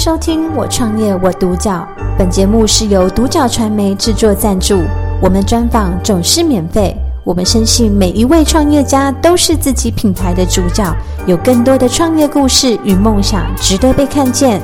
[0.00, 1.86] 收听《我创业我独角》，
[2.16, 4.82] 本节目是由独角传媒制作赞助，
[5.20, 6.96] 我们专访总是免费。
[7.22, 10.90] 我们深信每一位创业家都是自己品牌的主角，
[11.26, 14.58] 有更多的创业故事与梦想值得被看见。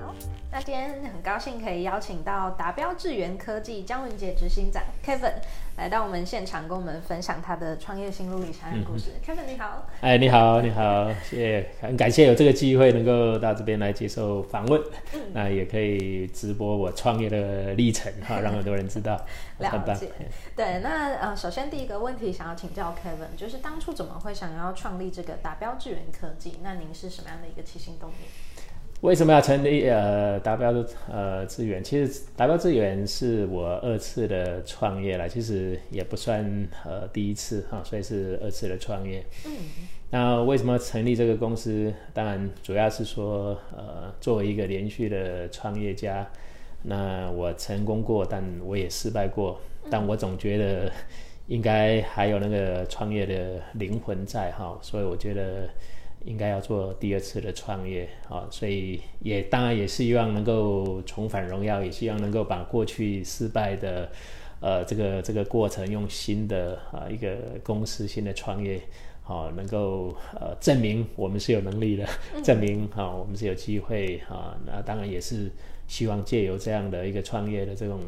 [0.00, 0.14] 好，
[0.52, 5.32] 那今天很高兴可以邀请到达标智源科技江文杰执行长 Kevin。
[5.76, 9.10] 来到我们现场，跟我们分享他的创业心路历程和故事。
[9.16, 9.84] 嗯、Kevin，你好。
[10.00, 14.80] 哎，你好，你好，谢谢，很感谢有这个机会能够到这边来接受访问。
[15.14, 19.20] 嗯、那也可以直播我创业的历程哈，让很多人知道。
[19.58, 20.08] 了解。
[20.54, 26.60] 对，那呃，首先第一个问题想要请教 Kevin，就是当初怎么会想要创立这个达标智源科技？
[26.62, 28.30] 那您是什么样的一个起心动念？
[29.04, 30.72] 为什么要成立呃达标
[31.12, 31.84] 呃资源？
[31.84, 36.42] 其实达标资源是我二次的创业了，其实也不算
[36.86, 39.22] 呃第一次哈，所以是二次的创业。
[39.44, 39.52] 嗯，
[40.08, 41.92] 那为什么成立这个公司？
[42.14, 46.26] 当然主要是说呃作为一个连续的创业家，
[46.84, 50.90] 那我成功过，但我也失败过，但我总觉得
[51.48, 55.68] 应该还有那个创业的灵魂在哈，所以我觉得。
[56.24, 64.10] 应该要做第二次的创业啊，所以也当然也希望能够重返荣耀，也希望能够把过去失败的
[64.60, 68.80] 呃这个这个过程，用新的啊一个公司新的创业，
[69.22, 72.08] 好能够呃证明我们是有能力的，
[72.42, 75.50] 证明啊我们是有机会啊，那当然也是
[75.86, 78.00] 希望借由这样的一个创业的这种。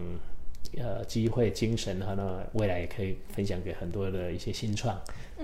[0.78, 4.94] 呃，机会、精神和呢，未来也可以分享给很多的一些新创，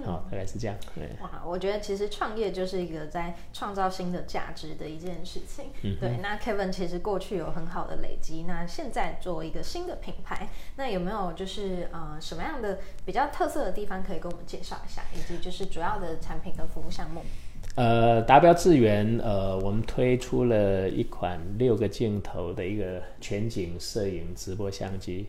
[0.04, 0.76] 好、大概是这样。
[0.94, 5.66] 对，哇，我觉得其实创业就是一个在创造新的价值的一件事情。
[5.82, 6.18] 嗯，对。
[6.22, 17.22] 那 Kevin 其实过去有很好的累积，那现在做一个新的品牌，那有没有就是呃什么样的比较特色的地方可以跟我们介绍一下，以及就是主要的产品跟服务项目？
[17.74, 25.24] 呃，达标智源，呃，我们推出了一款六个镜头的一个全景摄影直播相机。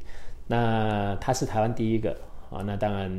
[0.48, 2.12] 那它是台湾第一个
[2.50, 3.10] 啊，那当然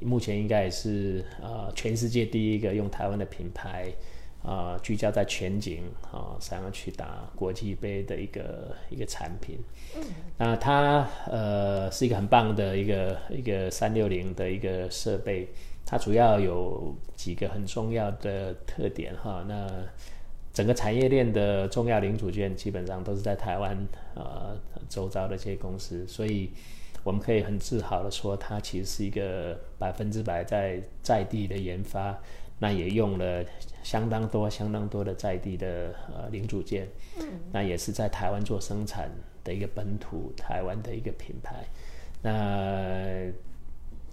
[0.00, 3.92] 目前应该也是呃全世界第一个用台湾的品牌
[4.44, 5.82] 啊、呃，聚焦在全景
[6.12, 9.58] 啊，想要去打国际杯的一个一个产品。
[9.96, 10.02] 嗯。
[10.38, 15.48] 那它呃是一个很棒的一个一个三六零的一个设备。
[15.90, 19.66] 它主要有几个很重要的特点哈，那
[20.52, 23.74] 整个产业链的重要零组件基本上都是在台湾
[24.14, 24.54] 呃
[24.86, 26.50] 周遭的这些公司，所以
[27.02, 32.14] 我们可以很自豪的说，它其实是一个百分之百在在地的研发，
[32.58, 33.42] 那也用了
[33.82, 36.86] 相当多相当多的在地的呃零组件，
[37.18, 39.10] 嗯，那也是在台湾做生产
[39.42, 41.64] 的一个本土台湾的一个品牌，
[42.20, 43.32] 那。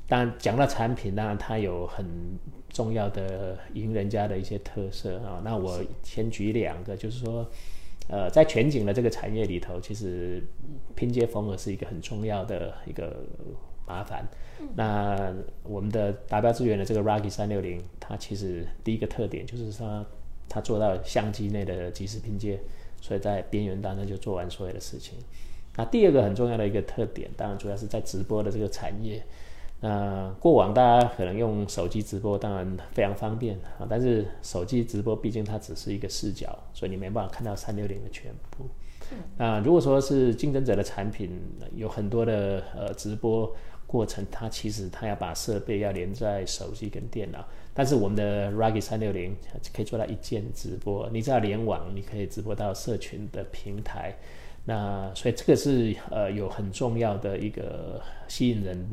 [0.07, 2.05] 但讲到产品，当然它有很
[2.69, 5.41] 重要的赢人家的一些特色啊。
[5.43, 7.49] 那我先举两个，就是说，
[8.07, 10.43] 呃，在全景的这个产业里头，其实
[10.93, 13.25] 拼接缝合是一个很重要的一个
[13.87, 14.23] 麻烦。
[14.75, 15.33] 那
[15.63, 20.05] 我们的达标智源的这个 Rocky 三六零，它其实第一个特点就是说，
[20.47, 22.59] 它做到相机内的即时拼接，
[23.01, 25.17] 所以在边缘端呢就做完所有的事情。
[25.75, 29.23] 那第二个很重要的一个特点，当然主要是在直播的这个产业。
[29.87, 33.85] 那过往大家可能用手机直播，当然非常方便啊。
[33.87, 38.67] 但是手机直播毕竟它只是一个视角，所以你没办法看到三六零的全部。
[39.37, 41.39] 那如果说是竞争者的产品，
[41.75, 47.45] 有很多的呃直播过程，它其实它要把设备要连在手机跟电脑。
[47.71, 49.35] 但是我们的 Rugged 三六零
[49.71, 54.15] 可以做到一键直播，你只要联网，你可以直播到社群的平台。
[54.65, 58.83] 那所以这个是呃有很重要的一个吸引人。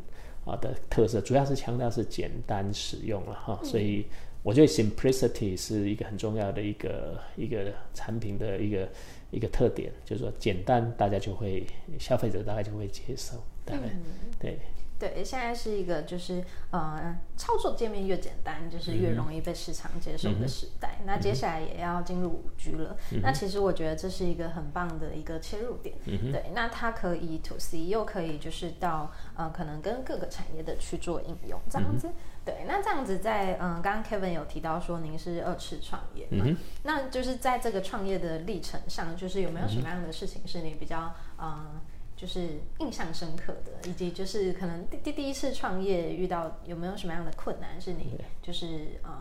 [0.45, 4.05] 啊的特色主要是强调是简单使用了哈，所以
[4.41, 8.89] 我觉得 simplicity 是一个很重要的一个一个产品的一个
[9.31, 11.65] 一个特点，就是说简单，大家就会
[11.97, 13.89] 消费者大概就会接受，大概
[14.39, 14.57] 对。
[15.03, 16.41] 对，现在是一个就是
[16.71, 20.95] 呃，操作界面越简单，就是越容易被市场接受的时代。
[21.01, 25.93] 嗯、那接下来也要进入五 G 了，嗯、那其实我觉得这是一个很棒的一个切入点。
[26.05, 32.07] 嗯、对，那它可以 to C，又可以就是到呃，可能跟各个产业的去做应用，这样子。
[32.07, 32.13] 嗯、
[32.45, 41.49] 对，那这样子在嗯、呃，刚刚 Kevin 有提到说您是二次创业嘛，嗯、那就是在这个创业的历程上，就是有没有什么样的事情是你比较嗯？
[41.49, 41.81] 呃
[42.23, 49.11] 就是印象深刻的，以及就是可能第第第一次创业遇到有没有什么样的困难，是你就是呃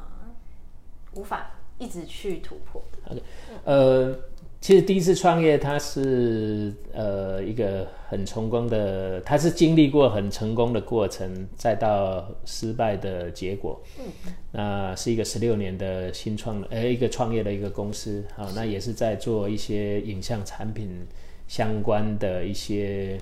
[1.17, 3.21] 无法一直去突破的.
[3.65, 4.17] 呃。
[4.61, 13.83] 其实第一次创业，它是呃一个很成功的，它是经历过很成功的过程，再到失败的结果。
[13.99, 14.05] 嗯，
[14.53, 21.05] 那是一个十六年的新创，呃一个创业的一个公司好，那也是在做一些影像产品
[21.53, 23.19] 相关的一些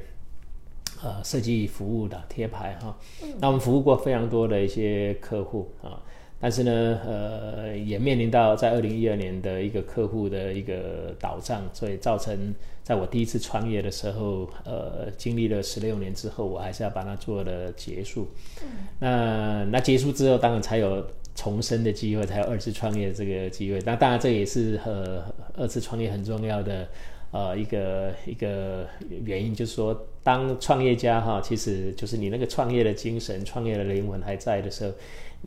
[1.03, 2.97] 呃设计服务的贴牌哈。
[3.25, 6.01] 嗯，那我们服务过非常多的一些客户啊。
[6.39, 12.55] 但是呢，呃，也面临到在二零一二年的一个客户的一个倒账，所以造成
[12.85, 18.29] 在我第一次创业的时候，呃，经历了十六年之后，我还是要把它做了结束。
[18.63, 18.69] 嗯。
[19.01, 21.05] 那那结束之后，当然才有
[21.35, 23.83] 重生的机会，才有二次创业的这个机会。
[23.85, 25.25] 那当然这也是呃
[25.57, 26.89] 二次创业很重要的
[27.33, 28.87] 呃一个一个
[29.25, 34.93] 原因，就是说，当创业家哈，其实就是你那个创业的精神、创业的灵魂还在的时候。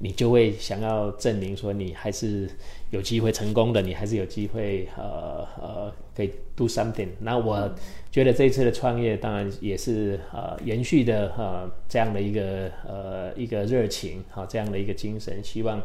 [0.01, 2.49] 你就会想要证明说你还是
[2.89, 7.09] 有机会成功的，你还是有机会呃呃可以 do something。
[7.19, 7.71] 那我
[8.09, 15.79] 觉得这一次的创业当然也是呃延续的呃这样的一个呃一个热情哈，这样的一个精神，希望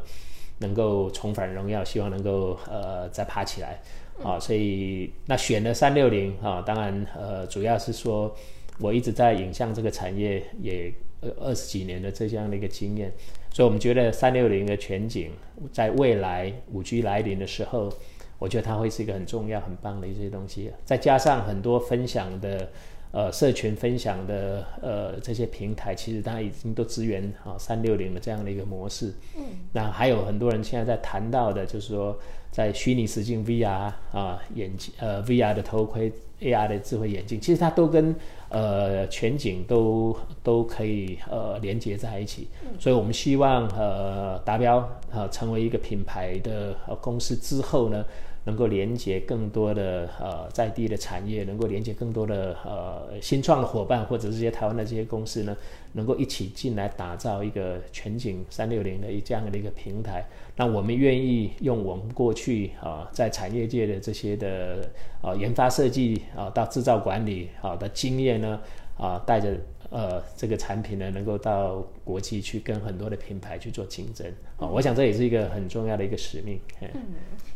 [0.61, 3.79] 能够重返荣耀，希望能够呃再爬起来
[4.23, 4.39] 啊。
[4.39, 8.35] 所以那选了三六零啊，当然呃主要是说
[8.79, 10.93] 我一直在影像这个产业也
[11.41, 13.13] 二十几年的这样的一个经验。
[13.51, 15.33] 所以，我们觉得三六零的全景，
[15.73, 17.91] 在未来五 G 来临的时候，
[18.39, 20.71] 我觉得它会是一个很重要、很棒的一些东西。
[20.85, 22.71] 再加上很多分享的，
[23.11, 29.13] 呃，社群分享的，呃，这些平台，其实它已经都支援啊三六零的这样的一个模式。
[29.37, 29.43] 嗯。
[29.73, 32.17] 那还有很多人现在在谈到的，就是说，
[32.51, 38.15] 在虚拟实境 VR 啊眼镜，呃，VR 的头盔，AR 的智慧眼镜，其实它都跟。
[38.51, 42.49] 呃，全景都都可以呃连接在一起，
[42.79, 48.03] 所以我们希望呃达标呃成为一个品牌的呃公司之后呢，
[48.45, 55.57] 能够连接更多的呃在地的产业，能够连接更多的呃新创的伙伴，或者这些台湾的这些公司呢，
[55.93, 60.25] 能够一起进来打造一个全景三六零的一这样的一个平台。
[60.57, 64.89] 那我们愿意用我们过去啊在产业界的这些的
[65.21, 68.61] 啊研发设计啊到制造管理好的经验呢
[68.97, 69.57] 啊带着。
[69.91, 74.27] 呃，这个产品呢，能够到国际去跟很多的品牌去做竞争
[74.57, 76.61] 啊，哦，我想这也是一个很重要的一个使命。
[76.81, 76.91] 嗯，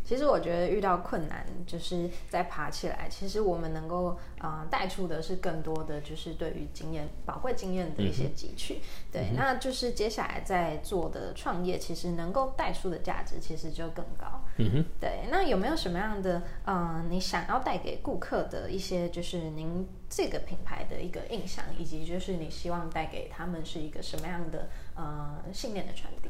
[0.04, 8.74] 其实我觉得遇到困难，就是再爬起来，其实我们能够啊带出的是更多的，就是对于经验、宝贵经验的一些汲取。
[8.74, 8.80] 嗯、
[9.12, 14.42] 对，嗯、那就是接下来在做的创业，其实能够带出的价值其实就更高。
[14.56, 15.28] 嗯哼，对。
[15.30, 26.28] 那有没有什么样的嗯、呃，你想要带给顾客的一些，就是您这个品牌的一个印象，以及就是你希望带给他们是一个什么样的呃信念的传递？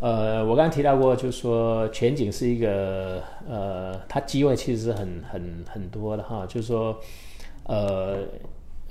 [0.00, 6.98] 呃，我刚刚提到过，就是说全景是一个呃，它机会其实是很很很多的哈，就是说
[7.66, 8.24] 呃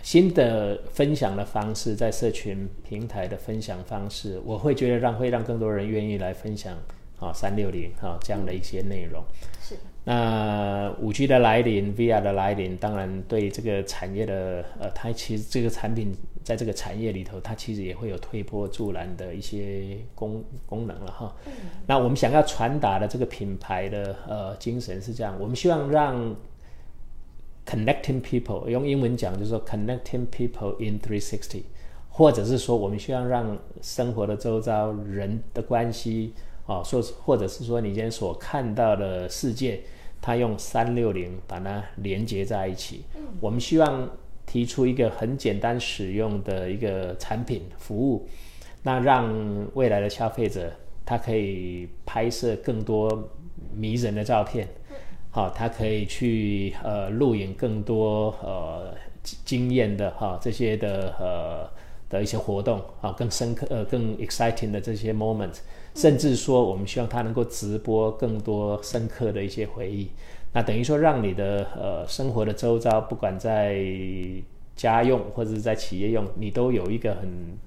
[0.01, 6.78] 新的分享的方式，在社群平台的分享方式，我会觉得让会让更多人愿意来分享
[7.21, 9.23] 啊三六零啊这样的一些内容。
[9.62, 9.77] 是。
[10.03, 16.12] 那五 G 的来临，VR 的来临，当然对这个产业的呃，它其实这个产品
[16.44, 21.35] 在这个产业里头，它其实也会有推波助澜的一些功功能了哈。
[21.45, 21.53] 嗯。
[21.85, 26.35] 那我们想要传达的这个品牌的呃精神是这样，我们希望让
[27.63, 31.62] connecting people 用英文讲就是说 connecting people in 360，
[32.09, 36.33] 或者是说我们希望让生活的周遭人的关系。
[36.66, 39.81] 啊，说或者是说你今天所看到的世界，
[40.22, 43.04] 它用三六零把它连接在一起。
[43.16, 44.09] 嗯，我们希望
[44.45, 48.28] 提出一个很简单使用的一个产品服务，
[48.83, 49.33] 那让
[49.74, 50.71] 未来的消费者
[51.06, 53.30] 他可以拍摄更多
[53.74, 54.68] 迷人的照片。
[55.31, 58.94] 好，他可以去呃录影更多呃
[59.45, 61.69] 惊艳的哈这些的呃
[62.09, 65.59] 的一些活动啊，更深刻呃更 exciting 的这些 moment。
[65.94, 70.10] 甚至说，我们希望它能够直播更多深刻的一些回忆。
[70.54, 73.86] 那等于说，让你的呃生活的周遭，不管在
[74.76, 77.57] 家用或者是在企业用，你都有一个很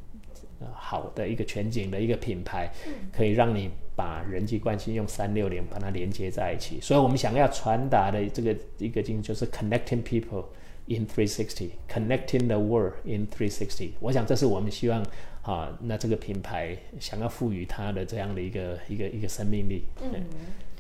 [0.73, 2.71] 好的一个全景的一个品牌，
[3.13, 6.81] 可以让你把人际关系用三六零把它连接在一起。
[6.81, 10.45] 所以我们想要传达的这个一个经就是 connecting people
[10.87, 13.91] in 360，connecting the world in 360。
[14.01, 15.05] 我想这是我们希望。
[15.45, 19.85] 啊，那这个品牌想要赋予它的这样的一个一个一个生命力。
[20.03, 20.25] 嗯，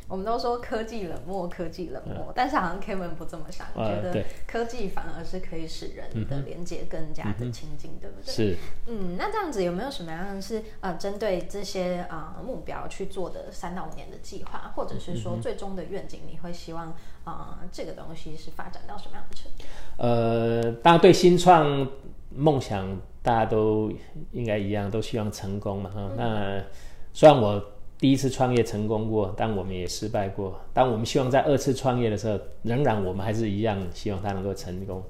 [0.08, 8.32] 我们都说科技冷漠，科技冷漠，嗯、但是好像 Kevin 不这么想，呃、觉得科技反而是可以使人的连接更加的亲近，嗯、对不对？
[8.32, 8.56] 是。
[8.86, 16.88] 嗯，那这样子有没有什么样是呃针对这些呃目标去做的三到五年的计划，或者是说最终的愿景，你会希望
[17.24, 19.64] 啊、呃、这个东西是发展到什么样的程度？
[19.96, 21.86] 呃，当然对新创
[22.30, 23.90] 梦想大家都
[24.30, 25.90] 应该一样，都希望成功嘛。
[25.90, 26.64] 哈、嗯，那
[27.12, 27.60] 虽然我。
[27.96, 30.60] 第一次创业成功过，但我们也失败过。
[30.74, 35.02] 当我们希望在二次创业的时候，仍然我们还是一样希望它能够成功。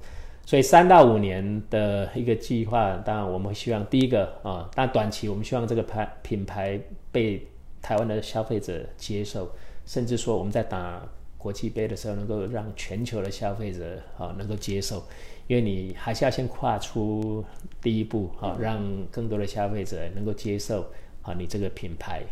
[0.45, 6.79] 所以三到五年的一个计划，当然我们会希望第一个啊，但短期我们希望这个牌品牌
[7.11, 7.45] 被
[7.83, 9.51] 台湾的消费者接受，
[9.87, 11.03] 甚至说我们在打
[11.45, 15.05] 国际杯的时候，能够让全球的消费者啊能够接受。
[15.47, 17.45] 因为你还是要先跨出
[17.83, 20.87] 第一步啊，让更多的消费者能够接受
[21.21, 22.23] 啊你这个品牌。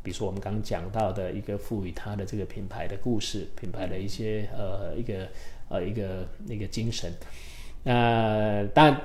[0.00, 5.28] 比如说我们刚刚讲到的一个赋予它的这个品牌的故事，品牌的一些呃一个
[5.68, 7.12] 呃一个那个精神。
[7.82, 9.00] 那当然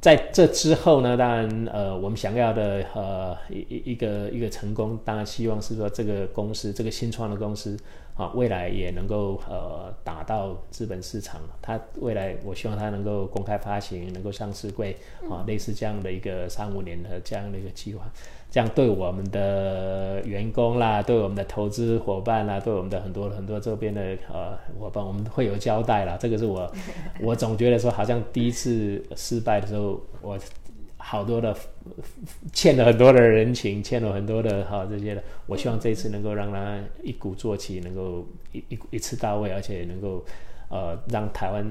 [0.00, 7.76] 在这之后呢，当然呃我们想要的呃一一个一个成功，当然希望是说这个公司这个新创的公司
[8.16, 11.40] 啊未来也能够呃打到资本市场。
[11.62, 14.96] 它未来我希望它能够公开发行，能够上市柜
[15.30, 18.04] 啊，类似这样的一个三五年的这样的一个计划。
[18.48, 26.16] 这样对我们的员工啦，对我们的投资伙伴啦，对我们的很多很多周边的呃伙伴，我们会有交代啦。
[26.18, 26.72] 这个是我，
[27.20, 30.38] 我总觉得说，好像第一次失败的时候，我
[31.08, 31.56] 好多的
[32.52, 35.22] 欠了很多的人情，欠了很多的哈、这些的。
[35.46, 40.24] 我希望这一次能够让他一鼓作气，能够一一一次到位，而且能够
[40.68, 41.64] 呃让台湾。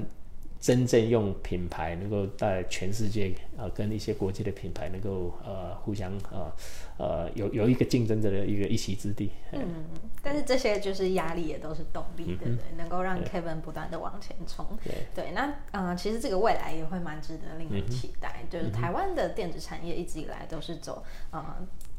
[0.60, 6.52] 真正用品牌能够在全世界啊、呃，跟一些国际的品牌能够呃互相呃
[6.98, 9.30] 呃有有一个竞争者的一个一席之地。
[9.52, 9.84] 嗯，
[10.22, 12.64] 但是这些就是压力也都是动力，嗯、对不对？
[12.76, 14.66] 能够让 Kevin 不断的往前冲。
[14.82, 18.40] 对对，那呃其实这个未来也会蛮值得令人期待。
[18.42, 21.56] 嗯、就是台湾的电子产业一直以来都是走呃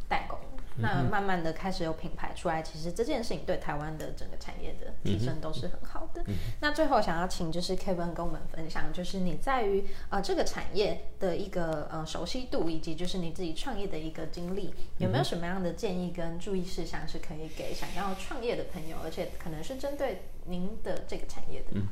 [0.07, 0.37] 代工。
[0.79, 6.21] 那慢慢的开始有品牌出来，其实这件事情对台湾的整个产业的提升都是很好的。
[6.27, 21.67] 嗯、那最后想要请就是 Kevin 跟我们分享，就是你在于呃这个产业的一个呃熟悉度，以及就是你自己创业的一个经历，有没有什么样的建议跟注意事项是可以给想要创业的朋友，而且可能是针对您的这个产业的？
[21.71, 21.87] 嗯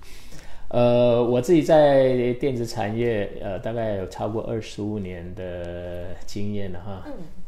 [0.69, 7.03] 呃，我自己在电子产业，呃，大概有超过二十五年的经验了哈。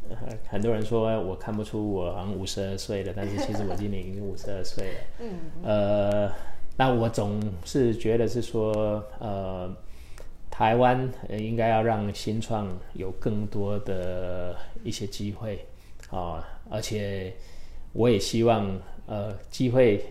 [0.08, 0.16] 嗯、
[0.48, 4.98] 很多人说我看不出我好像五十二岁了，但是其实我今年已经五十二岁了。
[5.20, 5.28] 嗯。
[5.64, 6.32] 呃，
[6.76, 9.68] 那我总是觉得是说，呃，
[10.48, 15.66] 台湾应该要让新创有更多的一些机会
[16.10, 17.34] 啊，而且
[17.92, 18.78] 我也希望。
[19.10, 20.04] 呃，机会，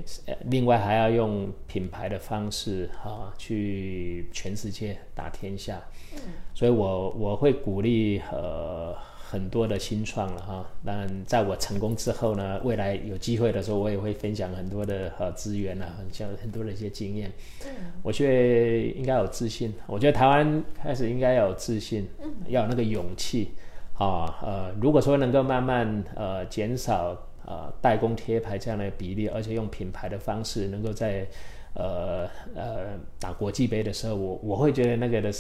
[0.46, 5.80] 另外还要用品牌的方式哈、啊，去全世界打天下。
[6.16, 6.20] 嗯，
[6.56, 10.66] 所以我我会鼓励呃很多的新创了哈。
[10.84, 17.32] 当然，在我成功之后呢，未来有机会的时候，我也会分享很多的呃资源啊，很像很多的一些经验。
[17.68, 17.70] 嗯，
[18.02, 19.72] 我觉得应该有自信。
[19.86, 22.10] 我觉得台湾开始应该要有自信，
[22.48, 23.52] 要有那个勇气
[23.94, 24.40] 啊。
[24.42, 27.16] 呃，如果说能够慢慢呃减少。
[27.50, 31.26] 呃，代工贴牌这样的比例，而且用品牌的方式，能够在
[31.74, 35.32] 呃呃打国际杯的时候，我我会觉得那个的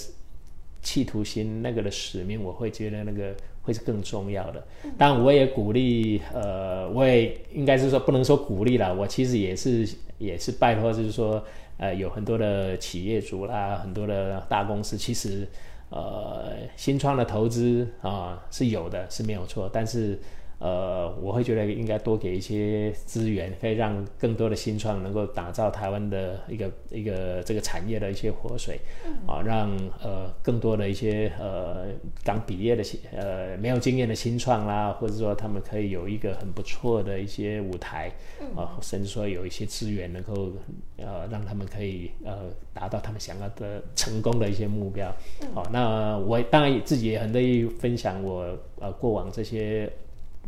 [0.81, 4.63] 企图心，那个的使命，我会觉得那个会是更重要的。
[4.97, 9.85] 当然，我也鼓励，呃，我也应该是说不能说鼓励了，我其实也是
[10.17, 11.43] 也是拜托，就是说，
[11.75, 15.45] 呃，有很多的企业主啦，很多的大公司，其实
[15.89, 20.17] 呃新创的投资啊是有的，是没有错，但是。
[20.59, 28.79] 呃，我会觉得应该多给一些资源，可以让更多的新创能够打造台湾的一个一个这个产业的一些活水，
[29.27, 29.69] 啊，让
[30.01, 31.85] 呃更多的一些呃
[32.23, 38.11] 刚毕业的新呃没有经验的新创啦，或者说他们可以有一个很不错的一些舞台，
[38.55, 40.51] 啊，甚至说有一些资源能够
[40.97, 45.15] 呃让他们可以呃达到他们想要的成功的一些目标。
[45.53, 49.87] 好，那我当然自己也很乐意分享我呃过往这些。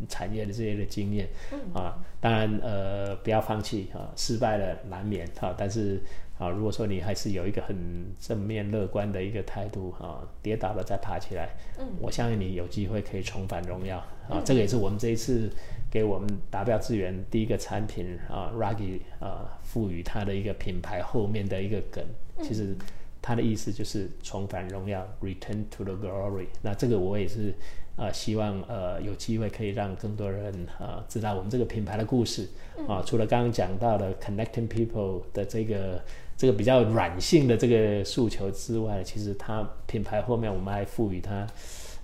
[0.08, 1.28] 产业的这些的经验，
[1.74, 6.00] 啊，当然呃不要放弃啊，失败了难免啊，但是
[6.38, 7.76] 啊，如果说你还是有一个很
[8.20, 15.50] 正面乐观的一个态度啊，跌倒了再爬起来，嗯，我相信你有机会可以重返荣耀啊，这个也是我们这一次
[15.90, 22.04] 给我们达标资源第一个产品啊，Ruggie 啊，赋予它的一个品牌后面的一个梗，
[22.42, 22.74] 其实。
[23.22, 26.46] 它的意思就是重返荣耀，Return to the glory。
[26.62, 27.54] 那这个我也是
[27.96, 32.48] 呃，希望呃有机会可以让更多人呃知道我们这个品牌的故事
[32.88, 33.04] 啊、呃。
[33.04, 36.02] 除了刚刚讲到的 connecting people 的这个
[36.34, 41.46] 这个比较软性的这个诉求之外，其实它品牌后面我们还赋予它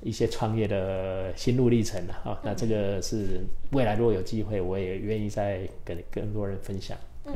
[0.02, 2.38] 一些创业的心路历程啊、哦。
[2.42, 6.98] 那这个是未来如果有机会，我也愿意再跟更多人分享。
[7.24, 7.32] 对。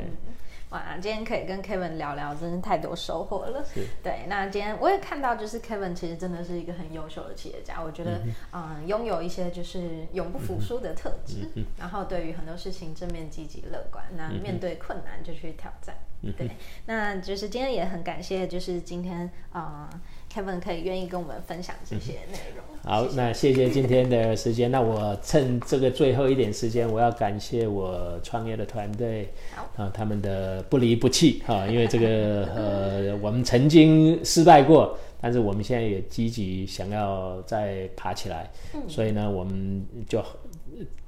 [0.70, 3.64] 哇，今天可以跟 Kevin 聊聊，真是太多收获了。
[3.64, 7.82] 是对，那今天我也看到，就是 Kevin 其实真的是一个很优秀的企业家。
[7.82, 8.20] 我觉得，
[8.52, 14.04] 嗯，拥、呃、有一些就是永不服输的特质，嗯、然后对于很多事情正面、积极、乐观。
[14.16, 15.96] 那面对困难就去挑战。
[16.22, 16.50] 嗯、对，
[16.86, 19.88] 那就是今天也很感谢，就是今天啊。
[19.92, 20.00] 呃
[20.32, 22.64] Kevin 可以愿意跟我们分享这些内容。
[22.72, 24.70] 嗯、好，谢谢，那谢谢今天的时间。
[24.70, 29.28] 那我趁这个最后一点时间，我要感谢我创业的团队，
[29.76, 31.66] 啊，他们的不离不弃哈。
[31.66, 38.48] 因为这个呃，我们曾经失败过，但是我们现在也积极想要再爬起来。
[38.72, 40.24] 嗯、所以呢，我们就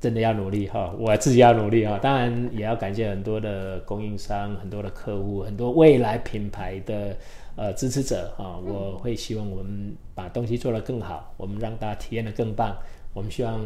[0.00, 1.96] 真的要努力哈，我自己要努力哈。
[2.02, 7.16] 当然也要感谢很多的供应商、很多的客户、很多未来品牌的。
[7.56, 12.76] 呃，支持者啊，我会希望我们把东西做得更好，我们让大家体验得更棒。
[13.14, 13.60] 我们希望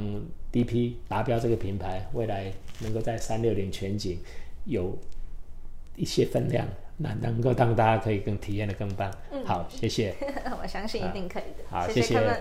[0.52, 4.18] DP 达标这个品牌未来能够在三六零全景
[4.64, 4.98] 有
[5.94, 6.66] 一些分量，
[6.96, 9.08] 那能够让大家可以更体验得更棒。
[9.30, 10.14] 嗯，好，谢谢。
[10.60, 11.64] 我相信一定可以的。
[11.70, 12.02] 好，谢谢。
[12.02, 12.40] 谢谢